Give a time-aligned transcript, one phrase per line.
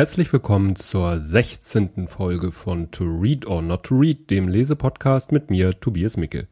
[0.00, 2.08] Herzlich willkommen zur 16.
[2.08, 6.48] Folge von To Read or Not to Read, dem Lesepodcast mit mir, Tobias Micke.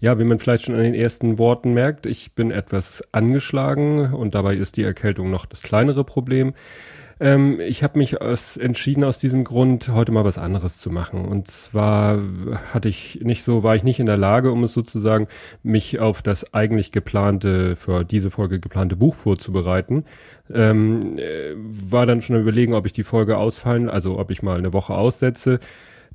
[0.00, 4.34] Ja, wie man vielleicht schon an den ersten Worten merkt, ich bin etwas angeschlagen und
[4.34, 6.52] dabei ist die Erkältung noch das kleinere Problem.
[7.20, 11.26] Ähm, ich habe mich aus, entschieden aus diesem Grund, heute mal was anderes zu machen.
[11.26, 12.18] Und zwar
[12.72, 15.28] hatte ich nicht so, war ich nicht in der Lage, um es sozusagen,
[15.62, 20.04] mich auf das eigentlich geplante, für diese Folge geplante Buch vorzubereiten.
[20.52, 24.58] Ähm, äh, war dann schon überlegen, ob ich die Folge ausfallen, also ob ich mal
[24.58, 25.60] eine Woche aussetze.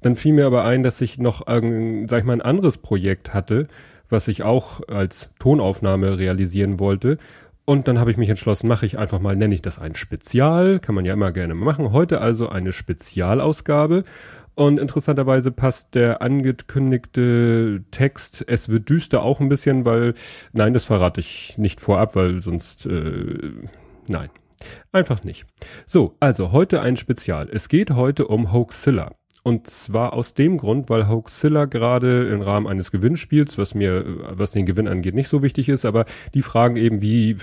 [0.01, 3.33] Dann fiel mir aber ein, dass ich noch, irgend, sag ich mal, ein anderes Projekt
[3.33, 3.67] hatte,
[4.09, 7.17] was ich auch als Tonaufnahme realisieren wollte.
[7.65, 10.79] Und dann habe ich mich entschlossen, mache ich einfach mal, nenne ich das ein Spezial,
[10.79, 11.91] kann man ja immer gerne machen.
[11.91, 14.03] Heute also eine Spezialausgabe.
[14.53, 20.13] Und interessanterweise passt der angekündigte Text, es wird düster auch ein bisschen, weil,
[20.53, 23.51] nein, das verrate ich nicht vorab, weil sonst, äh,
[24.07, 24.29] nein,
[24.93, 25.45] einfach nicht.
[25.85, 27.49] So, also heute ein Spezial.
[27.51, 29.07] Es geht heute um Hoaxilla.
[29.47, 34.49] Und zwar aus dem Grund, weil Hoaxilla gerade im Rahmen eines Gewinnspiels, was mir, was
[34.49, 37.37] den Gewinn angeht, nicht so wichtig ist, aber die fragen eben, wie,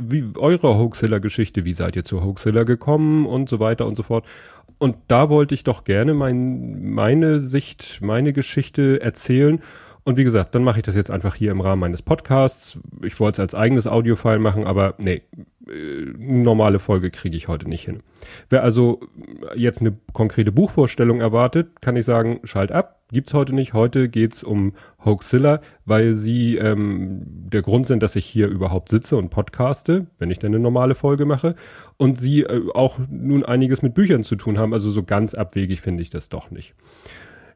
[0.00, 4.26] wie eure Hoaxilla-Geschichte, wie seid ihr zu Hoaxilla gekommen und so weiter und so fort.
[4.78, 9.60] Und da wollte ich doch gerne mein, meine Sicht, meine Geschichte erzählen.
[10.02, 12.80] Und wie gesagt, dann mache ich das jetzt einfach hier im Rahmen meines Podcasts.
[13.02, 15.22] Ich wollte es als eigenes Audiofile machen, aber nee,
[15.66, 18.02] normale Folge kriege ich heute nicht hin.
[18.50, 19.00] Wer also
[19.54, 23.00] jetzt eine konkrete Buchvorstellung erwartet, kann ich sagen, schalt ab.
[23.12, 23.74] Gibt's heute nicht.
[23.74, 24.72] Heute geht's um
[25.04, 30.30] Hoaxilla, weil sie ähm, der Grund sind, dass ich hier überhaupt sitze und podcaste, wenn
[30.30, 31.54] ich denn eine normale Folge mache.
[31.96, 34.72] Und sie äh, auch nun einiges mit Büchern zu tun haben.
[34.72, 36.74] Also so ganz abwegig finde ich das doch nicht.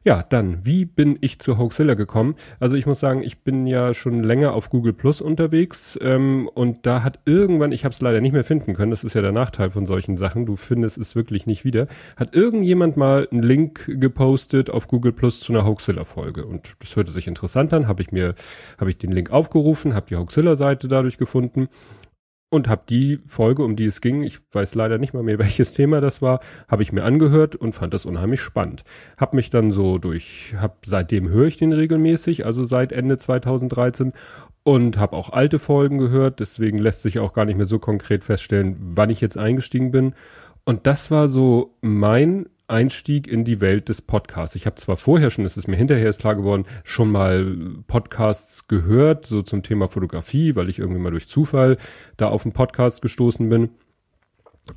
[0.05, 2.35] Ja, dann, wie bin ich zu Hoaxilla gekommen?
[2.61, 6.85] Also ich muss sagen, ich bin ja schon länger auf Google Plus unterwegs ähm, und
[6.85, 9.33] da hat irgendwann, ich habe es leider nicht mehr finden können, das ist ja der
[9.33, 13.91] Nachteil von solchen Sachen, du findest es wirklich nicht wieder, hat irgendjemand mal einen Link
[13.99, 18.13] gepostet auf Google Plus zu einer Hoaxilla-Folge und das hörte sich interessant an, habe ich
[18.13, 18.35] mir,
[18.77, 21.67] habe ich den Link aufgerufen, habe die Hoaxilla-Seite dadurch gefunden
[22.49, 25.73] und habe die Folge, um die es ging, ich weiß leider nicht mal mehr, welches
[25.73, 28.83] Thema das war, habe ich mir angehört und fand das unheimlich spannend.
[29.17, 34.13] Hab mich dann so durch, hab seitdem höre ich den regelmäßig, also seit Ende 2013
[34.63, 38.23] und habe auch alte Folgen gehört, deswegen lässt sich auch gar nicht mehr so konkret
[38.23, 40.13] feststellen, wann ich jetzt eingestiegen bin.
[40.65, 44.55] Und das war so mein Einstieg in die Welt des Podcasts.
[44.55, 47.57] Ich habe zwar vorher schon, das ist mir hinterher ist klar geworden, schon mal
[47.87, 51.77] Podcasts gehört, so zum Thema Fotografie, weil ich irgendwie mal durch Zufall
[52.17, 53.69] da auf einen Podcast gestoßen bin.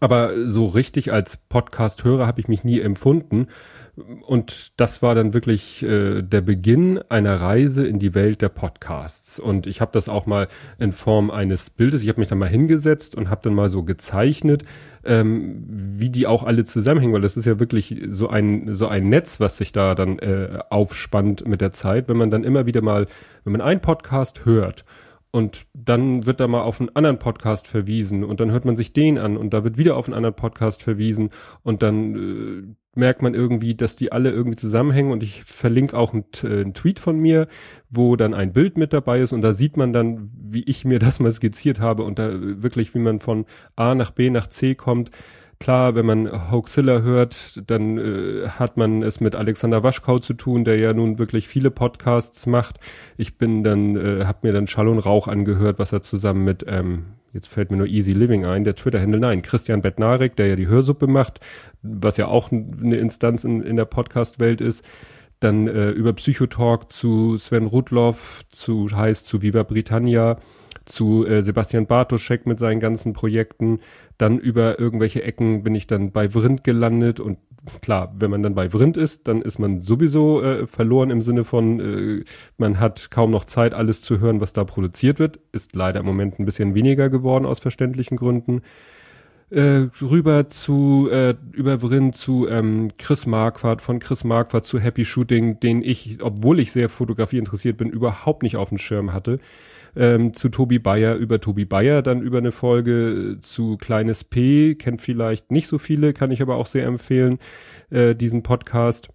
[0.00, 3.48] Aber so richtig als Podcast-Hörer habe ich mich nie empfunden.
[3.94, 9.38] Und das war dann wirklich äh, der Beginn einer Reise in die Welt der Podcasts.
[9.38, 10.48] Und ich habe das auch mal
[10.78, 13.82] in Form eines Bildes, ich habe mich dann mal hingesetzt und habe dann mal so
[13.82, 14.64] gezeichnet,
[15.04, 19.10] ähm, wie die auch alle zusammenhängen, weil das ist ja wirklich so ein so ein
[19.10, 22.81] Netz, was sich da dann äh, aufspannt mit der Zeit, wenn man dann immer wieder
[22.81, 23.06] mal,
[23.44, 24.86] wenn man einen Podcast hört
[25.32, 28.92] und dann wird da mal auf einen anderen Podcast verwiesen und dann hört man sich
[28.92, 31.31] den an und da wird wieder auf einen anderen Podcast verwiesen
[31.62, 36.12] und dann äh, merkt man irgendwie, dass die alle irgendwie zusammenhängen und ich verlinke auch
[36.12, 37.48] einen, äh, einen, Tweet von mir,
[37.88, 40.98] wo dann ein Bild mit dabei ist und da sieht man dann, wie ich mir
[41.00, 42.31] das mal skizziert habe und da
[42.62, 45.10] wirklich, wie man von A nach B nach C kommt
[45.62, 50.64] Klar, wenn man Hoaxilla hört, dann äh, hat man es mit Alexander Waschkau zu tun,
[50.64, 52.80] der ja nun wirklich viele Podcasts macht.
[53.16, 56.64] Ich bin dann, äh, habe mir dann Schall und Rauch angehört, was er zusammen mit,
[56.66, 60.56] ähm, jetzt fällt mir nur Easy Living ein, der Twitter-Händler, nein, Christian Bettnarek, der ja
[60.56, 61.38] die Hörsuppe macht,
[61.80, 64.84] was ja auch eine Instanz in, in der Podcast-Welt ist
[65.42, 70.38] dann äh, über Psychotalk zu Sven Rudloff, zu heißt zu Viva Britannia,
[70.84, 73.80] zu äh, Sebastian Bartoschek mit seinen ganzen Projekten.
[74.22, 77.38] Dann über irgendwelche Ecken bin ich dann bei Vrind gelandet und
[77.80, 81.42] klar, wenn man dann bei Vrind ist, dann ist man sowieso äh, verloren im Sinne
[81.42, 82.24] von, äh,
[82.56, 85.40] man hat kaum noch Zeit, alles zu hören, was da produziert wird.
[85.50, 88.62] Ist leider im Moment ein bisschen weniger geworden aus verständlichen Gründen.
[89.50, 95.04] Äh, rüber zu äh, über Vrind zu ähm, Chris Marquardt, von Chris Marquardt zu Happy
[95.04, 99.40] Shooting, den ich, obwohl ich sehr Fotografie interessiert bin, überhaupt nicht auf dem Schirm hatte
[99.96, 105.02] ähm, zu Tobi Bayer über Tobi Bayer, dann über eine Folge zu Kleines P, kennt
[105.02, 107.38] vielleicht nicht so viele, kann ich aber auch sehr empfehlen,
[107.90, 109.08] äh, diesen Podcast.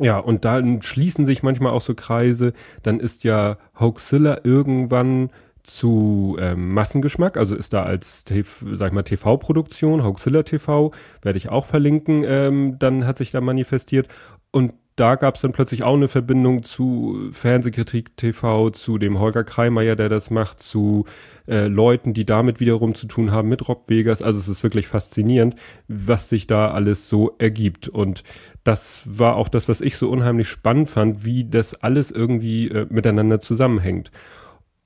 [0.00, 5.30] Ja, und dann schließen sich manchmal auch so Kreise, dann ist ja Hoaxilla irgendwann
[5.62, 11.50] zu ähm, Massengeschmack, also ist da als, sag ich mal, TV-Produktion, Hoaxilla TV, werde ich
[11.50, 14.08] auch verlinken, ähm, dann hat sich da manifestiert.
[14.50, 19.44] Und da gab es dann plötzlich auch eine Verbindung zu Fernsehkritik TV, zu dem Holger
[19.44, 21.06] Kreimeier, der das macht, zu
[21.48, 24.22] äh, Leuten, die damit wiederum zu tun haben mit Rob Vegas.
[24.22, 25.56] Also es ist wirklich faszinierend,
[25.88, 27.88] was sich da alles so ergibt.
[27.88, 28.22] Und
[28.64, 32.86] das war auch das, was ich so unheimlich spannend fand, wie das alles irgendwie äh,
[32.90, 34.10] miteinander zusammenhängt.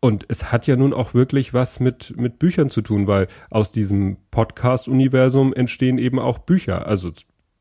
[0.00, 3.72] Und es hat ja nun auch wirklich was mit, mit Büchern zu tun, weil aus
[3.72, 6.86] diesem Podcast-Universum entstehen eben auch Bücher.
[6.86, 7.10] Also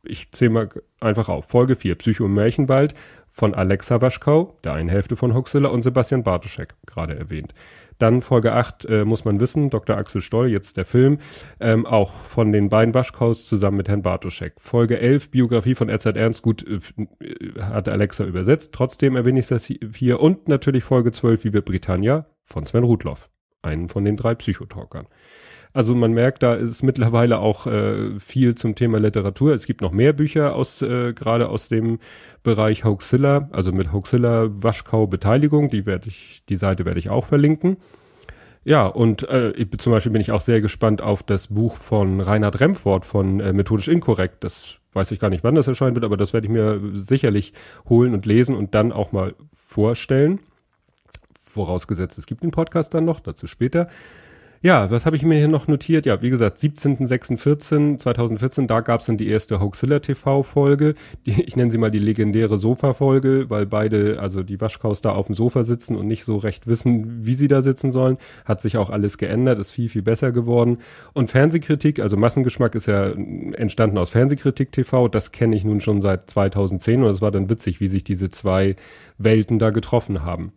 [0.07, 0.69] ich zähle mal
[0.99, 1.45] einfach auf.
[1.45, 2.93] Folge 4, Psycho im Märchenwald
[3.29, 7.53] von Alexa Waschkau, der einen Hälfte von Huxilla und Sebastian Bartoschek, gerade erwähnt.
[7.97, 9.97] Dann Folge 8 äh, muss man wissen, Dr.
[9.97, 11.19] Axel Stoll, jetzt der Film,
[11.59, 14.53] ähm, auch von den beiden Waschkaus zusammen mit Herrn Bartoschek.
[14.57, 16.79] Folge 11, Biografie von Edzard Ernst, gut, äh,
[17.61, 20.19] hat Alexa übersetzt, trotzdem erwähne ich das hier.
[20.19, 23.29] Und natürlich Folge 12, Wie wird Britannia von Sven Rudloff,
[23.61, 25.07] einen von den drei Psychotalkern.
[25.75, 29.53] Also man merkt, da ist mittlerweile auch äh, viel zum Thema Literatur.
[29.53, 31.99] Es gibt noch mehr Bücher aus äh, gerade aus dem
[32.43, 35.69] Bereich Hoaxilla, also mit Hoaxilla Waschkau Beteiligung.
[35.69, 37.75] Die werde ich, die Seite werde ich auch verlinken.
[38.63, 42.21] Ja, und äh, ich, zum Beispiel bin ich auch sehr gespannt auf das Buch von
[42.21, 44.45] Reinhard Remford von äh, Methodisch Inkorrekt.
[44.45, 47.51] Das weiß ich gar nicht, wann das erscheinen wird, aber das werde ich mir sicherlich
[47.89, 49.35] holen und lesen und dann auch mal
[49.67, 50.39] vorstellen.
[51.43, 53.89] Vorausgesetzt, es gibt den Podcast dann noch, dazu später.
[54.65, 56.07] Ja, was habe ich mir hier noch notiert?
[56.07, 60.95] Ja, wie gesagt, 17.06.14, 2014, da gab es dann die erste Hoaxilla TV-Folge.
[61.23, 65.35] Ich nenne sie mal die legendäre Sofa-Folge, weil beide, also die Waschkaus da auf dem
[65.35, 68.17] Sofa sitzen und nicht so recht wissen, wie sie da sitzen sollen.
[68.43, 70.79] Hat sich auch alles geändert, ist viel, viel besser geworden.
[71.13, 75.09] Und Fernsehkritik, also Massengeschmack ist ja entstanden aus Fernsehkritik TV.
[75.09, 78.31] Das kenne ich nun schon seit 2010 und es war dann witzig, wie sich diese
[78.31, 78.77] zwei
[79.19, 80.53] Welten da getroffen haben.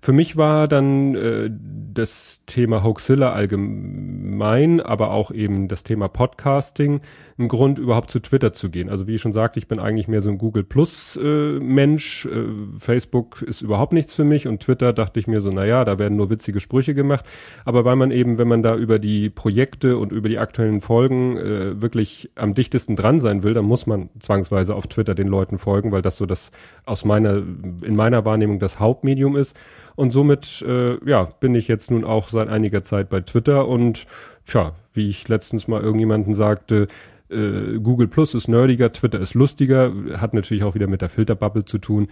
[0.00, 1.50] Für mich war dann äh,
[1.94, 7.00] das Thema Hoaxilla allgemein, aber auch eben das Thema Podcasting
[7.38, 8.88] ein Grund, überhaupt zu Twitter zu gehen.
[8.88, 12.24] Also wie ich schon sagte, ich bin eigentlich mehr so ein Google Plus äh, Mensch.
[12.26, 12.44] Äh,
[12.78, 15.98] Facebook ist überhaupt nichts für mich und Twitter dachte ich mir so, na ja, da
[15.98, 17.26] werden nur witzige Sprüche gemacht.
[17.64, 21.36] Aber weil man eben, wenn man da über die Projekte und über die aktuellen Folgen
[21.36, 25.58] äh, wirklich am dichtesten dran sein will, dann muss man zwangsweise auf Twitter den Leuten
[25.58, 26.50] folgen, weil das so das
[26.86, 27.42] aus meiner,
[27.82, 29.54] in meiner Wahrnehmung das Hauptmedium ist.
[29.96, 34.06] Und somit, äh, ja, bin ich jetzt nun auch seit einiger Zeit bei Twitter und,
[34.46, 36.88] tja, wie ich letztens mal irgendjemanden sagte,
[37.28, 41.64] äh, Google Plus ist nerdiger, Twitter ist lustiger, hat natürlich auch wieder mit der Filterbubble
[41.64, 42.08] zu tun.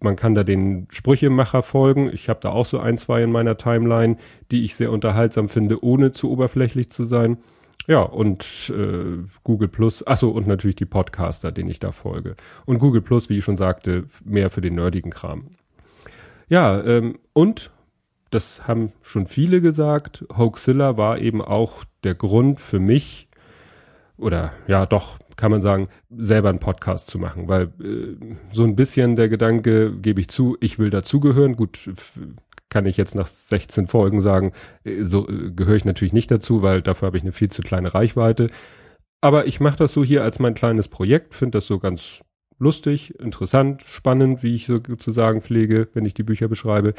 [0.00, 2.10] Man kann da den Sprüchemacher folgen.
[2.12, 4.16] Ich habe da auch so ein, zwei in meiner Timeline,
[4.50, 7.38] die ich sehr unterhaltsam finde, ohne zu oberflächlich zu sein.
[7.88, 12.36] Ja, und äh, Google Plus, achso, und natürlich die Podcaster, denen ich da folge.
[12.66, 15.46] Und Google Plus, wie ich schon sagte, mehr für den nerdigen Kram.
[16.48, 17.70] Ja, ähm, und
[18.30, 23.28] das haben schon viele gesagt, Hoaxilla war eben auch der Grund für mich,
[24.16, 28.16] oder ja, doch, kann man sagen, selber einen Podcast zu machen, weil äh,
[28.50, 31.54] so ein bisschen der Gedanke, gebe ich zu, ich will dazugehören.
[31.54, 31.88] Gut,
[32.68, 34.52] kann ich jetzt nach 16 Folgen sagen,
[34.84, 37.62] äh, so äh, gehöre ich natürlich nicht dazu, weil dafür habe ich eine viel zu
[37.62, 38.48] kleine Reichweite.
[39.20, 42.20] Aber ich mache das so hier als mein kleines Projekt, finde das so ganz
[42.58, 46.94] lustig, interessant, spannend, wie ich sozusagen pflege, wenn ich die Bücher beschreibe.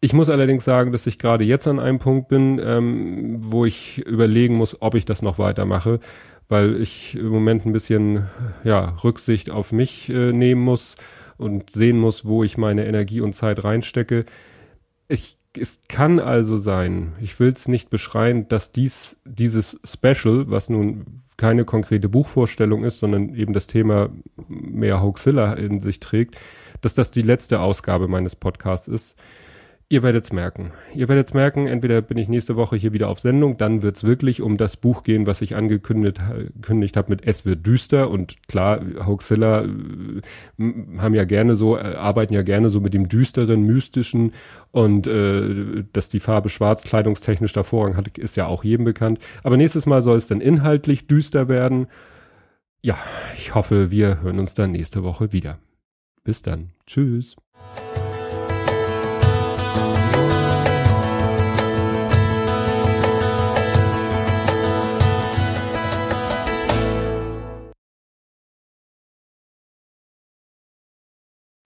[0.00, 4.04] Ich muss allerdings sagen, dass ich gerade jetzt an einem Punkt bin, ähm, wo ich
[4.06, 6.00] überlegen muss, ob ich das noch weitermache,
[6.48, 8.26] weil ich im Moment ein bisschen
[8.64, 10.96] ja, Rücksicht auf mich äh, nehmen muss
[11.38, 14.26] und sehen muss, wo ich meine Energie und Zeit reinstecke.
[15.08, 20.68] Ich, es kann also sein, ich will es nicht beschreien, dass dies, dieses Special, was
[20.68, 24.10] nun keine konkrete Buchvorstellung ist, sondern eben das Thema
[24.48, 26.36] mehr Hoaxilla in sich trägt,
[26.80, 29.16] dass das die letzte Ausgabe meines Podcasts ist.
[29.94, 30.72] Ihr werdet's merken.
[30.92, 34.42] Ihr werdet's merken, entweder bin ich nächste Woche hier wieder auf Sendung, dann wird's wirklich
[34.42, 36.20] um das Buch gehen, was ich angekündigt
[36.56, 41.94] gekündigt habe mit Es wird düster und klar, Hoaxilla äh, haben ja gerne so, äh,
[41.94, 44.32] arbeiten ja gerne so mit dem düsteren, mystischen
[44.72, 49.20] und äh, dass die Farbe schwarz kleidungstechnisch da Vorrang hat, ist ja auch jedem bekannt.
[49.44, 51.86] Aber nächstes Mal soll es dann inhaltlich düster werden.
[52.82, 52.98] Ja,
[53.36, 55.60] ich hoffe, wir hören uns dann nächste Woche wieder.
[56.24, 56.70] Bis dann.
[56.84, 57.36] Tschüss.